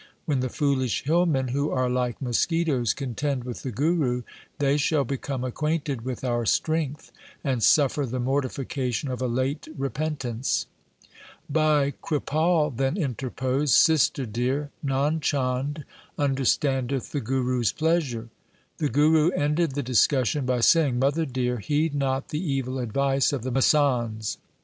[0.25, 3.71] When the foolish hillmen who are like mosquitoes contend THE SIKH RELIGION with the
[4.09, 4.21] Guru,
[4.57, 7.11] they shall become acquainted with our strength
[7.43, 10.65] and suffer the mortification of a late repentance.'
[11.51, 15.85] Bhai Kripal then interposed:' Sister dear, Nand Chand
[16.17, 18.29] understandeth the Guru's plea sure.'
[18.79, 23.43] The Guru ended the discussion by saying, 'Mother dear, heed not the evil advice of
[23.43, 24.37] the masands.